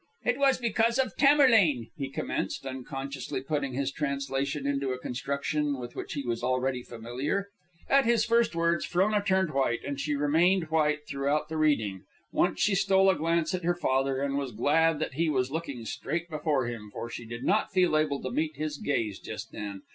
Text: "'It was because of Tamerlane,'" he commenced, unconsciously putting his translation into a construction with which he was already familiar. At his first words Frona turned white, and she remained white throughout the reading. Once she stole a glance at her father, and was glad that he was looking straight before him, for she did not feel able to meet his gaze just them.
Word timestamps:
"'It 0.25 0.39
was 0.39 0.57
because 0.57 0.97
of 0.97 1.15
Tamerlane,'" 1.15 1.91
he 1.95 2.09
commenced, 2.09 2.65
unconsciously 2.65 3.39
putting 3.39 3.73
his 3.73 3.91
translation 3.91 4.65
into 4.65 4.89
a 4.89 4.97
construction 4.97 5.77
with 5.79 5.95
which 5.95 6.13
he 6.13 6.23
was 6.25 6.41
already 6.41 6.81
familiar. 6.81 7.49
At 7.87 8.05
his 8.05 8.25
first 8.25 8.55
words 8.55 8.83
Frona 8.83 9.21
turned 9.23 9.53
white, 9.53 9.83
and 9.85 9.99
she 9.99 10.15
remained 10.15 10.71
white 10.71 11.05
throughout 11.07 11.49
the 11.49 11.57
reading. 11.57 12.01
Once 12.31 12.59
she 12.61 12.73
stole 12.73 13.11
a 13.11 13.15
glance 13.15 13.53
at 13.53 13.63
her 13.63 13.75
father, 13.75 14.21
and 14.23 14.39
was 14.39 14.53
glad 14.53 14.97
that 14.97 15.13
he 15.13 15.29
was 15.29 15.51
looking 15.51 15.85
straight 15.85 16.31
before 16.31 16.65
him, 16.65 16.89
for 16.91 17.07
she 17.07 17.27
did 17.27 17.43
not 17.43 17.71
feel 17.71 17.95
able 17.95 18.23
to 18.23 18.31
meet 18.31 18.55
his 18.55 18.79
gaze 18.79 19.19
just 19.19 19.51
them. 19.51 19.83